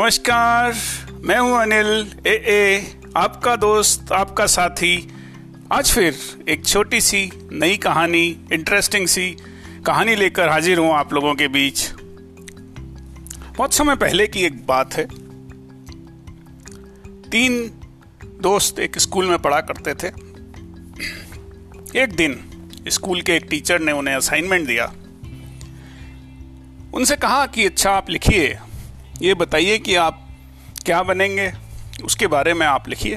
नमस्कार, 0.00 0.74
मैं 1.20 1.38
हूँ 1.38 1.62
अनिल, 1.62 2.12
ए 2.26 2.30
ए, 2.30 2.96
आपका 3.16 3.56
दोस्त, 3.56 4.12
आपका 4.12 4.46
साथी। 4.46 5.12
आज 5.72 5.92
फिर 5.92 6.16
एक 6.48 6.64
छोटी 6.66 7.00
सी 7.00 7.30
नई 7.52 7.76
कहानी 7.76 8.46
इंटरेस्टिंग 8.52 9.06
सी 9.06 9.36
कहानी 9.86 10.14
लेकर 10.16 10.48
हाजिर 10.48 10.78
हूँ 10.78 10.92
आप 10.92 11.12
लोगों 11.12 11.34
के 11.34 11.48
बीच। 11.48 11.92
बहुत 13.56 13.74
समय 13.74 13.96
पहले 13.96 14.26
की 14.26 14.42
एक 14.42 14.66
बात 14.66 14.94
है। 14.94 15.04
तीन 17.30 17.60
दोस्त 18.42 18.78
एक 18.78 18.98
स्कूल 18.98 19.26
में 19.26 19.38
पढ़ा 19.38 19.60
करते 19.60 19.94
थे। 19.94 20.08
एक 22.02 22.16
दिन 22.16 22.40
स्कूल 22.88 23.22
के 23.22 23.36
एक 23.36 23.46
टीचर 23.50 23.80
ने 23.80 23.92
उन्हें 23.92 24.14
असाइनमेंट 24.14 24.66
दिया। 24.66 24.92
उनसे 26.94 27.16
कहा 27.16 27.46
कि 27.46 27.66
अच्छा 27.66 27.90
आप 27.90 28.10
लिखिए 28.10 28.58
ये 29.22 29.34
बताइए 29.34 29.78
कि 29.78 29.94
आप 29.94 30.28
क्या 30.84 31.02
बनेंगे? 31.02 31.52
उसके 32.04 32.26
बारे 32.26 32.54
में 32.54 32.66
आप 32.66 32.88
लिखिए। 32.88 33.16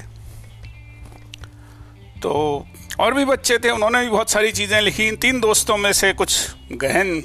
तो 2.21 2.65
और 2.99 3.13
भी 3.13 3.25
बच्चे 3.25 3.57
थे, 3.57 3.69
उन्होंने 3.69 4.01
भी 4.01 4.09
बहुत 4.09 4.29
सारी 4.29 4.51
चीज़ें 4.51 4.81
लिखी। 4.81 5.07
इन 5.07 5.15
तीन 5.15 5.39
दोस्तों 5.39 5.77
में 5.77 5.93
से 5.93 6.13
कुछ 6.13 6.55
गहन 6.71 7.23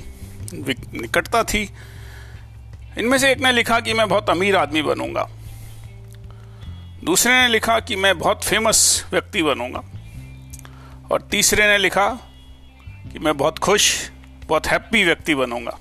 निकटता 0.94 1.42
थी। 1.44 1.70
इनमें 2.98 3.18
से 3.18 3.32
एक 3.32 3.38
ने 3.38 3.52
लिखा 3.52 3.80
कि 3.80 3.92
मैं 3.92 4.08
बहुत 4.08 4.30
अमीर 4.30 4.56
आदमी 4.56 4.82
बनूँगा। 4.82 5.28
दूसरे 7.04 7.32
ने 7.32 7.48
लिखा 7.48 7.80
कि 7.80 7.96
मैं 7.96 8.18
बहुत 8.18 8.44
फ़ेमस 8.44 9.06
व्यक्ति 9.12 9.42
बनूँगा। 9.42 9.84
और 11.12 11.22
तीसरे 11.22 11.66
ने 11.66 11.78
लिखा 11.78 12.08
कि 13.12 13.18
मैं 13.18 13.36
बहुत 13.36 13.58
खुश, 13.58 14.10
बहुत 14.46 14.66
हैप्पी 14.66 15.04
व्यक्ति 15.04 15.34
बनूँगा। 15.34 15.78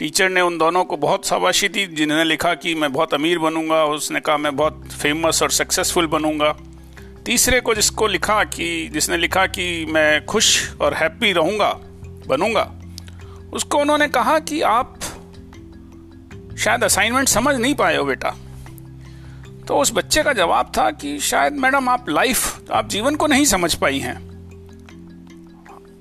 टीचर 0.00 0.28
ने 0.28 0.40
उन 0.40 0.58
दोनों 0.58 0.84
को 0.84 0.96
बहुत 0.96 1.26
शाबाशी 1.26 1.68
दी, 1.68 1.86
जिन्होंने 1.86 2.24
लिखा 2.24 2.54
कि 2.54 2.74
मैं 2.74 2.92
बहुत 2.92 3.14
अमीर 3.14 3.38
बनूँगा 3.38 3.84
उसने 3.84 4.20
कहा, 4.20 4.36
मैं 4.36 4.56
बहुत 4.56 4.88
फ़ेमस 4.92 5.42
और 5.42 5.50
सक्सेसफुल 5.50 6.06
बनूँगा. 6.06 6.56
तीसरे 7.26 7.60
को 7.60 7.74
जिसको 7.74 8.06
लिखा 8.06 8.44
कि, 8.44 8.90
जिसने 8.92 9.16
लिखा 9.16 9.46
कि 9.46 9.86
मैं 9.88 10.26
खुश 10.26 10.76
और 10.80 10.94
हैप्पी 10.94 11.32
रहूँगा, 11.32 11.72
बनूँगा, 12.28 12.74
उसको 13.52 13.78
उन्होंने 13.78 14.08
कहा 14.08 14.38
कि 14.38 14.62
आप 14.62 15.00
शायद 16.58 16.84
असाइनमेंट 16.84 17.28
समझ 17.28 17.56
नहीं 17.56 17.74
पाए 17.74 17.96
हो 17.96 18.04
बेटा। 18.04 18.30
तो 19.68 19.78
उस 19.78 19.92
बच्चे 19.92 20.22
का 20.22 20.32
जवाब 20.32 20.72
था 20.78 20.90
कि 20.90 21.18
शायद 21.18 21.52
मैडम 21.52 21.88
आप 21.88 22.08
लाइफ 22.08 22.70
आप 22.72 22.88
जीवन 22.88 23.16
को 23.16 23.26
नहीं 23.26 23.44
समझ 23.44 23.74
पाई 23.74 23.98
हैं। 23.98 24.18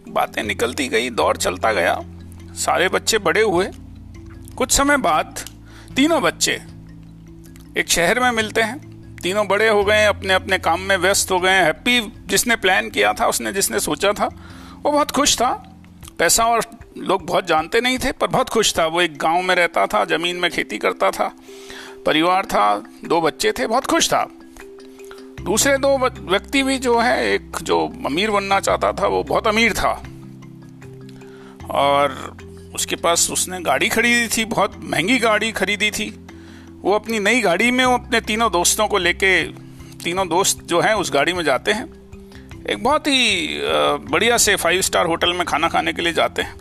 बातें 0.09 0.43
निकलती 0.43 0.87
गई, 0.87 1.09
दौर 1.09 1.37
चलता 1.37 1.73
गया, 1.73 2.01
सारे 2.53 2.89
बच्चे 2.89 3.17
बड़े 3.17 3.41
हुए 3.41 3.67
कुछ 4.59 4.71
समय 4.71 4.97
बाद 4.97 5.39
तीनों 5.95 6.21
बच्चे 6.21 6.61
एक 7.77 7.89
शहर 7.89 8.19
में 8.19 8.31
मिलते 8.31 8.61
हैं। 8.61 8.79
तीनों 9.15 9.47
बड़े 9.47 9.69
हो 9.69 9.83
गए, 9.83 10.05
अपने 10.05 10.33
अपने 10.33 10.57
काम 10.57 10.79
में 10.79 10.97
व्यस्त 10.97 11.31
हो 11.31 11.39
गए, 11.39 11.61
हैप्पी 11.63 12.13
जिसने 12.25 12.55
प्लान 12.55 12.89
किया 12.89 13.13
था, 13.13 13.27
उसने 13.27 13.53
जिसने 13.53 13.79
सोचा 13.79 14.13
था, 14.13 14.25
वो 14.83 14.91
बहुत 14.91 15.11
खुश 15.11 15.35
था। 15.35 15.49
पैसा 16.17 16.43
और 16.43 16.61
लोग 16.97 17.25
बहुत 17.25 17.47
जानते 17.47 17.81
नहीं 17.81 17.97
थे, 17.97 18.11
पर 18.11 18.27
बहुत 18.27 18.49
खुश 18.49 18.77
था। 18.77 18.85
वो 18.85 19.01
एक 19.01 19.17
गाँव 19.17 19.41
में 19.41 19.55
रहता 19.55 19.87
था, 19.87 20.05
ज़मीन 20.05 20.35
में 20.35 20.51
खेती 20.51 20.77
करता 20.77 21.11
था, 21.11 21.31
परिवार 22.05 22.45
था, 22.45 22.83
दो 23.05 23.21
बच्चे 23.21 23.51
थे, 23.51 23.67
बहुत 23.67 23.85
खुश 23.85 24.07
था। 24.07 24.27
दूसरे 25.41 25.77
दो 25.77 25.97
व्यक्ति 26.31 26.63
भी 26.63 26.77
जो 26.77 26.99
है, 26.99 27.33
एक 27.33 27.57
जो 27.61 27.93
अमीर 28.05 28.31
बनना 28.31 28.59
चाहता 28.59 28.93
था, 28.93 29.07
वो 29.07 29.23
बहुत 29.23 29.47
अमीर 29.47 29.73
था। 29.73 30.03
और 31.71 32.37
उसके 32.75 32.95
पास 32.95 33.29
उसने 33.31 33.59
गाड़ी 33.61 33.89
खरीदी 33.89 34.27
थी, 34.27 34.45
बहुत 34.45 34.79
महँगी 34.83 35.17
गाड़ी 35.19 35.51
खरीदी 35.51 35.91
थी। 35.91 36.09
वो 36.81 36.93
अपनी 36.93 37.19
नई 37.19 37.41
गाड़ी 37.41 37.69
में 37.71 37.83
वो 37.85 37.93
अपने 37.93 38.21
तीनों 38.21 38.51
दोस्तों 38.51 38.87
को 38.87 38.97
लेके, 38.97 39.43
तीनों 40.03 40.27
दोस्त 40.27 40.63
जो 40.63 40.79
हैं 40.81 40.93
उस 40.93 41.11
गाड़ी 41.13 41.33
में 41.33 41.43
जाते 41.43 41.71
हैं। 41.71 41.87
एक 42.69 42.83
बहुत 42.83 43.07
ही 43.07 43.59
बढ़िया 44.11 44.37
से 44.37 44.55
फाइव 44.55 44.81
स्टार 44.81 45.05
होटल 45.05 45.33
में 45.33 45.45
खाना 45.45 45.67
खाने 45.67 45.93
के 45.93 46.01
लिए 46.01 46.13
जाते 46.13 46.41
हैं। 46.41 46.53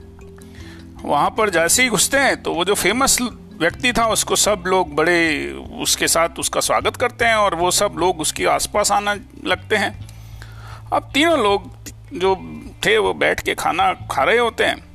वहाँ 1.04 1.30
पर 1.30 1.50
जैसे 1.50 1.82
ही 1.82 1.88
घुसते 1.88 2.16
हैं 2.16 2.42
तो 2.42 2.52
वो 2.54 2.64
जो 2.64 2.74
फ़ेमस 2.74 3.18
व्यक्ति 3.60 3.92
था, 3.92 4.06
उसको 4.06 4.36
सब 4.36 4.64
लोग 4.66 4.94
बड़े 4.94 5.52
उसके 5.82 6.08
साथ 6.08 6.38
उसका 6.38 6.60
स्वागत 6.60 6.96
करते 6.96 7.24
हैं 7.24 7.34
और 7.34 7.54
वो 7.54 7.70
सब 7.70 7.94
लोग 7.98 8.20
उसके 8.20 8.44
आसपास 8.46 8.92
आना 8.92 9.16
लगते 9.44 9.76
हैं। 9.76 9.92
अब 10.92 11.10
तीनों 11.14 11.38
लोग 11.42 11.70
जो 12.14 12.34
थे, 12.86 12.96
वो 12.98 13.14
बैठ 13.14 13.40
के 13.40 13.54
खाना 13.54 13.92
खा 14.10 14.24
रहे 14.24 14.38
होते 14.38 14.64
हैं। 14.64 14.87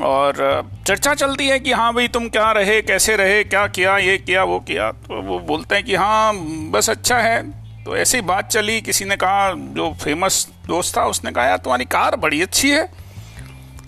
और 0.00 0.70
चर्चा 0.86 1.14
चलती 1.14 1.48
है 1.48 1.60
कि 1.60 1.72
हाँ 1.72 1.94
भाई 1.94 2.08
तुम 2.08 2.28
क्या 2.28 2.52
रहे, 2.52 2.80
कैसे 2.82 3.16
रहे, 3.16 3.44
क्या 3.44 3.66
किया, 3.66 3.98
ये 3.98 4.18
किया, 4.18 4.44
वो 4.44 4.60
किया। 4.60 4.90
तो 4.92 5.22
वो 5.22 5.38
बोलते 5.38 5.74
हैं 5.74 5.84
कि 5.84 5.94
हाँ 5.94 6.34
बस 6.70 6.90
अच्छा 6.90 7.18
है। 7.18 7.42
तो 7.84 7.96
ऐसी 7.96 8.20
बात 8.20 8.48
चली, 8.48 8.80
किसी 8.80 9.04
ने 9.04 9.16
कहा, 9.16 9.52
जो 9.52 9.92
फ़ेमस 9.94 10.46
दोस्त 10.66 10.96
था, 10.96 11.04
उसने 11.06 11.30
कहा, 11.30 11.44
यार, 11.44 11.56
तुम्हारी 11.56 11.84
कार 11.84 12.16
बड़ी 12.16 12.42
अच्छी 12.42 12.70
है। 12.70 12.82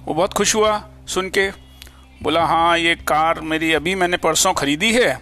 वो 0.04 0.14
बहुत 0.14 0.32
खुश 0.32 0.54
हुआ 0.54 0.82
सुन 1.06 1.28
के। 1.28 1.50
बोला 2.22 2.44
हाँ 2.44 2.78
ये 2.78 2.94
कार 2.94 3.40
मेरी 3.40 3.72
अभी 3.72 3.94
मैंने 3.94 4.16
परसों 4.16 4.52
ख़रीदी 4.52 4.92
है 4.92 5.20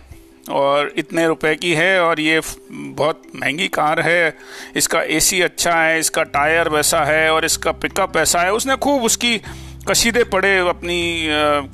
और 0.50 0.93
इतने 0.97 1.26
रुपए 1.26 1.54
की 1.54 1.75
है 1.75 2.00
और 2.00 2.20
ये 2.20 2.41
बहुत 2.70 3.22
महँगी 3.37 3.69
कार 3.69 4.00
है। 4.00 4.37
इसका 4.76 5.03
एसी 5.03 5.41
अच्छा 5.41 5.75
है, 5.75 5.99
इसका 6.00 6.22
टायर 6.22 6.69
वैसा 6.69 7.04
है 7.04 7.31
और 7.31 7.44
इसका 7.44 7.72
पिकअप 7.72 8.16
ऐसा 8.16 8.41
है। 8.41 8.53
उसने 8.53 8.76
खूब 8.76 9.03
उसकी 9.03 9.41
कशीदे 9.88 10.22
पड़े 10.25 10.56
अपनी 10.59 11.26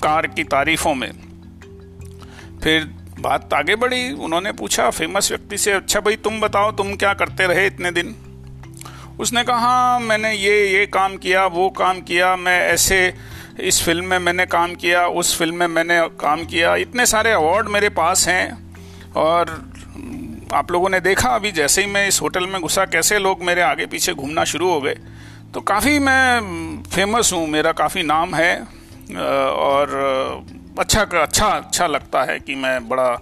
कार 0.02 0.26
की 0.26 0.44
तारीफों 0.44 0.94
में। 0.94 1.10
फिर 2.62 2.84
बात 3.20 3.54
आगे 3.54 3.76
बढ़ी, 3.76 4.10
उन्होंने 4.12 4.52
पूछा, 4.52 4.88
फ़ेमस 4.90 5.30
व्यक्ति 5.30 5.58
से 5.58 5.72
अच्छा 5.72 6.00
भाई, 6.00 6.16
तुम 6.16 6.40
बताओ, 6.40 6.70
तुम 6.72 6.94
क्या 6.96 7.12
करते 7.14 7.46
रहे 7.46 7.66
इतने 7.66 7.90
दिन? 7.90 8.14
उसने 9.20 9.42
कहा 9.44 9.56
हाँ 9.56 10.00
मैंने 10.00 10.32
ये 10.32 10.66
ये 10.68 10.86
काम 10.86 11.16
किया, 11.16 11.46
वो 11.46 11.68
काम 11.70 12.00
किया, 12.00 12.34
मैं 12.36 12.60
ऐसे, 12.62 13.14
इस 13.60 13.82
फ़िल्म 13.84 14.04
में 14.04 14.18
मैंने 14.18 14.46
काम 14.46 14.74
किया, 14.74 15.06
उस 15.06 15.36
फ़िल्म 15.38 15.54
में 15.54 15.66
मैंने 15.66 16.00
काम 16.20 16.44
किया, 16.44 16.74
इतने 16.76 17.06
सारे 17.06 17.32
अवार्ड 17.32 17.68
मेरे 17.68 17.88
पास 17.88 18.26
हैं, 18.28 18.52
और 19.16 19.50
आप 20.54 20.70
लोगों 20.70 20.88
ने 20.88 21.00
देखा 21.00 21.28
अभी 21.28 21.52
जैसे 21.52 21.80
ही 21.80 21.86
मैं 21.86 22.06
इस 22.08 22.20
होटल 22.22 22.46
में 22.46 22.60
घुसा, 22.62 22.84
कैसे 22.84 23.18
लोग 23.18 23.42
मेरे 23.42 23.62
आगे 23.62 23.86
पीछे 23.86 24.14
घूमना 24.14 24.44
शुरू 24.44 24.70
हो 24.70 24.80
गए। 24.80 24.96
तो 25.54 25.60
काफ़ी 25.60 25.98
मैं 25.98 26.82
फ़ेमस 26.94 27.32
हूँ 27.32 27.46
मेरा 27.48 27.72
काफ़ी 27.72 28.02
नाम 28.02 28.34
है 28.34 28.54
और 29.18 30.44
अच्छा 30.78 31.02
अच्छा 31.02 31.46
अच्छा 31.46 31.86
लगता 31.86 32.22
है 32.22 32.38
कि 32.40 32.54
मैं 32.54 32.88
बड़ा 32.88 33.14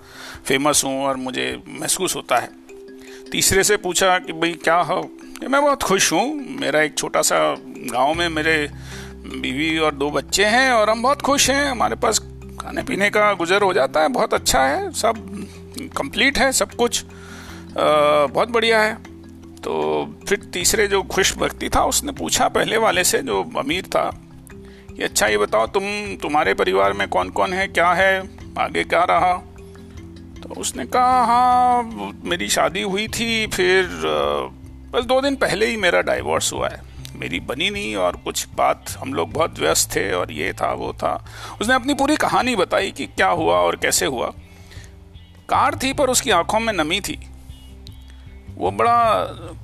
फ़ेमस 0.47 0.83
हूँ 0.85 1.05
और 1.05 1.17
मुझे 1.17 1.47
महसूस 1.69 2.17
होता 2.17 2.37
है। 2.37 2.49
तीसरे 3.33 3.65
से 3.65 3.77
पूछा 3.77 4.19
कि 4.19 4.33
भाई 4.33 4.53
क्या 4.65 4.77
हो 4.81 5.01
मैं 5.43 5.61
बहुत 5.63 5.83
खुश 5.83 6.13
हूँ। 6.13 6.27
मेरा 6.61 6.81
एक 6.83 6.99
छोटा 6.99 7.23
सा 7.23 7.39
गाँव 7.93 8.15
में 8.15 8.29
मेरे 8.29 8.57
बीवी 9.27 9.77
और 9.79 9.95
दो 9.95 10.11
बच्चे 10.11 10.45
हैं 10.45 10.71
और 10.71 10.91
हम 10.91 11.03
बहुत 11.03 11.23
खुश 11.23 11.49
हैं। 11.51 11.65
हमारे 11.65 11.97
पास 11.97 12.19
खाने 12.61 12.83
पीने 12.83 13.11
का 13.11 13.33
गुजर 13.35 13.63
हो 13.63 13.73
जाता 13.75 14.03
है 14.03 14.09
बहुत 14.09 14.35
अच्छा 14.35 14.67
है 14.67 14.91
सब 14.93 15.27
कंप्लीट 15.97 16.39
है 16.39 16.53
सब 16.53 16.75
कुछ 16.75 17.05
आ, 17.05 18.27
बहुत 18.27 18.49
बढ़िया 18.49 18.81
है। 18.83 19.16
तो 19.67 20.19
फिर 20.29 20.39
तीसरे 20.39 20.89
जो 20.89 21.03
खुश 21.03 21.39
व्यक्ति 21.39 21.69
था, 21.69 21.85
उसने 21.85 22.13
पूछा 22.13 22.49
पहले 22.49 22.77
वाले 22.77 23.05
से, 23.05 23.19
जो 23.19 23.53
अमीर 23.57 23.87
था, 23.87 24.21
कि 24.97 25.03
अच्छा 25.03 25.27
ये 25.27 25.39
बताओ, 25.39 25.67
तुम, 25.67 25.83
तुम्हारे 26.17 26.55
परिवार 26.55 26.93
में 26.93 27.09
कौन 27.09 27.31
कौन 27.31 27.53
है, 27.53 27.69
क्या 27.69 27.93
है, 27.93 28.31
आगे 28.59 28.85
क्या 28.85 29.05
रहा? 29.05 29.33
तो 30.43 30.61
उसने 30.61 30.85
कहा 30.85 31.25
हाँ 31.25 31.83
मेरी 32.25 32.49
शादी 32.49 32.83
हुई 32.83 33.09
थी, 33.09 33.47
फिर 33.47 33.89
बस 34.93 35.05
दो 35.05 35.21
दिन 35.21 35.37
पहले 35.37 35.67
ही 35.67 35.77
मेरा 35.77 36.01
डाइवोर्स 36.01 36.53
हुआ 36.53 36.69
है। 36.69 36.83
मेरी 37.17 37.41
बनी 37.41 37.71
नहीं 37.71 37.97
और 37.97 38.17
कुछ 38.17 38.47
बात, 38.57 38.85
हम 38.99 39.15
लोग 39.15 39.33
बहुत 39.33 39.59
व्यस्त 39.59 39.97
थे 39.97 40.13
और 40.13 40.33
ये 40.33 40.53
था, 40.53 40.73
वो 40.73 40.93
था। 40.93 41.27
उसने 41.61 41.75
अपनी 41.75 41.95
पूरी 41.95 42.17
कहानी 42.17 42.57
बताई 42.57 42.91
कि 42.91 43.07
क्या 43.07 43.29
हुआ 43.29 43.57
और 43.57 43.77
कैसे 43.77 44.07
हुआ। 44.07 44.27
कार 45.49 45.79
थी 45.83 45.93
पर 45.93 46.11
उसकी 46.11 46.31
आँखों 46.31 46.61
में 46.61 46.73
नमी 46.73 47.01
थी। 47.01 47.29
वो 48.57 48.71
बड़ा 48.73 48.99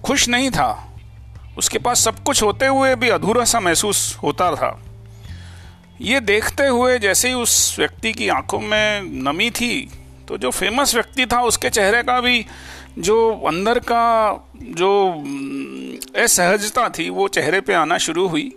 खुश 0.04 0.28
नहीं 0.28 0.50
था। 0.50 0.70
उसके 1.58 1.78
पास 1.78 2.04
सब 2.04 2.22
कुछ 2.24 2.42
होते 2.42 2.66
हुए 2.66 2.94
भी 2.94 3.08
अधूरा 3.10 3.44
सा 3.44 3.60
महसूस 3.60 4.18
होता 4.22 4.50
था। 4.54 4.78
ये 6.00 6.20
देखते 6.22 6.66
हुए 6.66 6.98
जैसे 6.98 7.28
ही 7.28 7.34
उस 7.36 7.76
व्यक्ति 7.78 8.12
की 8.12 8.28
आँखों 8.30 8.60
में 8.60 9.02
नमी 9.24 9.50
थी 9.50 9.74
तो 10.28 10.36
जो 10.38 10.50
फ़ेमस 10.50 10.94
व्यक्ति 10.94 11.26
था 11.26 11.40
उसके 11.42 11.70
चेहरे 11.70 12.02
का 12.02 12.20
भी 12.20 12.44
जो 13.00 13.16
अंदर 13.46 13.78
का 13.82 14.04
जो 14.72 14.90
असहजता 16.16 16.88
थी 16.88 17.08
वो 17.10 17.28
चेहरे 17.28 17.60
पे 17.60 17.74
आना 17.74 17.98
शुरू 17.98 18.26
हुई। 18.28 18.50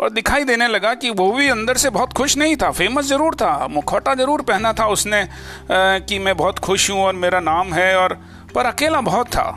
और 0.00 0.10
दिखाई 0.10 0.44
देने 0.44 0.66
लगा 0.68 0.92
कि 0.94 1.10
वो 1.10 1.30
भी 1.32 1.48
अंदर 1.48 1.76
से 1.76 1.90
बहुत 1.90 2.12
खुश 2.12 2.36
नहीं 2.36 2.56
था। 2.56 2.70
फ़ेमस 2.70 3.04
ज़रूर 3.04 3.34
था 3.34 3.66
मुखौटा 3.70 4.14
ज़रूर 4.14 4.42
पहना 4.42 4.72
था 4.72 4.86
उसने 4.88 5.20
आ, 5.20 5.28
कि 5.70 6.18
मैं 6.18 6.36
बहुत 6.36 6.58
खुश 6.58 6.90
हूँ 6.90 7.00
और 7.00 7.14
मेरा 7.14 7.40
नाम 7.40 7.72
है 7.74 7.96
और 7.96 8.18
पर 8.56 8.66
अकेला 8.66 9.00
बहुत 9.00 9.26
था। 9.26 9.48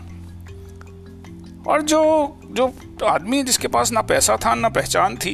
और 1.68 1.82
जो 1.82 2.02
जो 2.52 2.74
आदमी 3.06 3.44
जिसके 3.44 3.68
पास 3.68 3.92
ना 3.92 4.02
पैसा 4.02 4.38
था, 4.38 4.54
ना 4.56 4.70
पहचान 4.70 5.16
थी, 5.16 5.34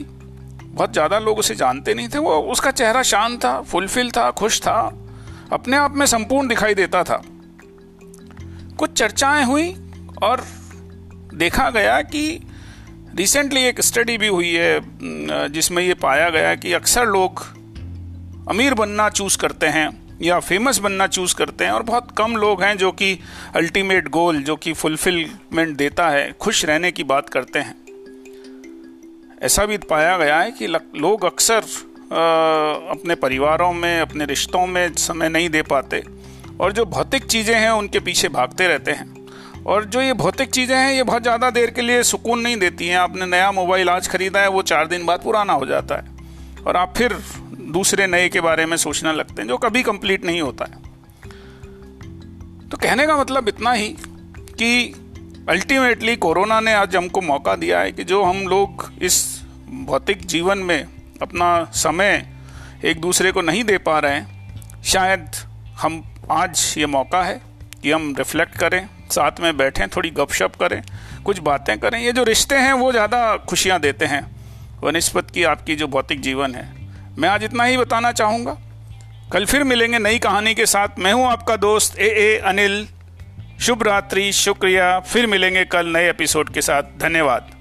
बहुत 0.66 0.94
ज़्यादा 0.94 1.20
लोग 1.20 1.38
उसे 1.40 1.56
जानते 1.56 1.94
नहीं 1.94 2.10
थे, 2.10 2.18
वो 2.18 2.36
उसका 2.52 2.72
चेहरा 2.72 3.04
शांत 3.04 3.44
था, 3.46 3.62
फुलफिल 3.62 4.12
था, 4.12 4.30
खुश 4.32 4.60
था, 4.62 4.78
अपने 5.52 5.78
आप 5.78 5.96
में 5.96 6.06
संपूर्ण 6.06 6.48
दिखाई 6.48 6.74
देता 6.74 7.04
था। 7.04 7.22
कुछ 8.80 8.92
चर्चाएँ 8.92 9.46
हुई 9.46 9.72
और 10.24 10.46
देखा 11.34 11.70
गया 11.70 12.02
कि 12.02 12.42
रिसेंटली 13.16 13.64
एक 13.64 13.82
स्टडी 13.82 14.18
भी 14.18 14.28
हुई 14.28 14.54
है, 14.54 15.50
जिसमें 15.50 15.84
ये 15.84 15.94
पाया 15.94 16.30
गया 16.30 16.56
कि 16.56 16.74
अक्सर 16.74 17.06
लोग 17.06 17.44
अमीर 18.50 18.74
बनना 18.74 19.10
चूज़ 19.10 19.38
करते 19.38 19.68
हैं। 19.68 20.05
या 20.22 20.40
फ़ेमस 20.40 20.80
बनना 20.80 21.08
चूज़ 21.08 21.36
करते 21.36 21.66
हैं 21.66 21.72
और 21.72 21.84
बहुत 21.84 22.12
कम 22.18 22.36
लोग 22.38 22.64
हैं 22.64 22.76
जो 22.78 22.92
कि 22.92 23.18
अल्टीमेट 23.56 24.08
गोल 24.10 24.42
जो 24.44 24.56
कि 24.56 24.74
फुलफिलमेंट 24.74 25.76
देता 25.78 26.10
है, 26.10 26.32
खुश 26.32 26.64
रहने 26.66 26.92
की 26.92 27.04
बात 27.06 27.30
करते 27.30 27.60
हैं। 27.60 27.76
ऐसा 29.42 29.66
भी 29.66 29.78
पाया 29.80 30.18
गया 30.18 30.40
है 30.40 30.52
कि 30.52 30.68
लोग 30.68 31.26
अक्सर 31.26 31.64
अपने 32.92 33.16
परिवारों 33.16 33.72
में, 33.74 34.00
अपने 34.02 34.26
रिश्तों 34.26 34.66
में 34.68 34.94
समय 34.96 35.30
नहीं 35.30 35.50
दे 35.50 35.62
पाते 35.64 36.04
और 36.60 36.72
जो 36.72 36.86
भौतिक 36.86 37.26
चीज़ें 37.26 37.56
हैं 37.56 37.70
उनके 37.72 38.00
पीछे 38.00 38.30
भागते 38.30 38.68
रहते 38.68 38.92
हैं। 38.92 39.14
और 39.66 39.86
जो 39.86 40.02
ये 40.02 40.14
भौतिक 40.14 40.50
चीज़ें 40.50 40.76
हैं, 40.78 40.92
ये 40.94 41.04
बहुत 41.04 41.22
ज़्यादा 41.22 41.50
देर 41.50 41.70
के 41.70 41.82
लिए 41.82 42.04
सुकून 42.04 42.40
नहीं 42.40 42.58
देती 42.58 42.88
हैं। 42.88 42.98
आपने 42.98 43.26
नया 43.26 43.52
मोबाइल 43.52 43.90
आज 43.90 44.08
खरीदा 44.08 44.40
है, 44.40 44.48
वो 44.50 44.62
चार 44.64 44.88
दिन 44.88 45.06
बाद 45.06 45.22
पुराना 45.24 45.54
हो 45.54 45.66
जाता 45.66 45.96
है। 45.96 46.14
और 46.68 46.78
आप 46.78 46.94
फिर 46.98 47.14
दूसरे 47.66 48.08
नए 48.08 48.30
के 48.30 48.42
बारे 48.42 48.66
में 48.66 48.78
सोचने 48.78 49.14
लगते 49.14 49.42
हैं, 49.42 49.48
जो 49.50 49.58
कभी 49.58 49.84
कंप्लीट 49.84 50.26
नहीं 50.26 50.42
होता 50.42 50.66
है। 50.66 50.84
तो 52.70 52.78
कहने 52.78 53.08
का 53.08 53.18
मतलब 53.18 53.48
इतना 53.48 53.72
ही 53.72 53.88
कि 54.60 54.94
अल्टीमेटली 55.50 56.16
कोरोना 56.16 56.60
ने 56.60 56.74
आज 56.74 56.96
हमको 56.96 57.22
मौका 57.22 57.56
दिया 57.56 57.80
है 57.80 57.92
कि 57.92 58.04
जो 58.04 58.24
हम 58.24 58.48
लोग 58.48 58.92
इस 59.02 59.44
भौतिक 59.86 60.26
जीवन 60.26 60.58
में 60.58 60.88
अपना 61.22 61.48
समय 61.74 62.26
एक 62.86 63.02
दूसरे 63.02 63.32
को 63.32 63.42
नहीं 63.42 63.64
दे 63.64 63.78
पा 63.78 64.00
रहे 64.00 64.14
हैं, 64.14 64.82
शायद 64.84 65.36
हम 65.82 66.04
आज 66.32 66.74
ये 66.78 66.86
मौका 66.86 67.24
है 67.24 67.42
कि 67.84 67.92
हम 67.92 68.14
रिफ्लेक्ट 68.18 68.58
करें, 68.58 68.88
साथ 69.12 69.40
में 69.40 69.56
बैठें, 69.58 69.88
थोड़ी 69.88 70.10
गपशप 70.10 70.56
करें, 70.56 70.82
कुछ 71.26 71.40
बातें 71.40 71.78
करें। 71.80 72.00
ये 72.00 72.12
जो 72.12 72.24
रिश्ते 72.24 72.56
हैं, 72.56 72.74
वो 72.74 72.92
ज़्यादा 72.92 73.36
खुशियाँ 73.40 73.80
देते 73.80 74.06
हैं। 74.06 74.26
वनस्पत 74.84 75.32
की 75.32 75.44
आपकी 75.44 75.76
जो 75.76 75.88
भौतिक 75.88 76.22
जीवन 76.22 76.56
है 76.56 76.66
मैं 77.18 77.30
आज 77.30 77.44
इतना 77.44 77.64
ही 77.64 77.78
बताना 77.78 78.12
चाहूँगा। 78.12 78.58
कल 79.32 79.46
फिर 79.46 79.64
मिलेंगे 79.64 80.00
नई 80.00 80.20
कहानी 80.20 80.54
के 80.56 80.66
साथ। 80.66 80.88
मैं 81.00 81.14
हूँ 81.14 81.28
आपका 81.28 81.56
दोस्त 81.56 82.00
ए 82.00 82.08
ए 82.08 82.38
अनिल। 82.46 82.88
शुभ 83.62 83.84
रात्रि, 83.84 84.32
शुक्रिया। 84.32 85.00
फिर 85.00 85.28
मिलेंगे 85.28 85.66
कल 85.66 85.88
नए 85.88 86.10
एपिसोड 86.10 86.50
के 86.50 86.62
साथ। 86.62 86.84
धन्यवाद। 86.84 87.55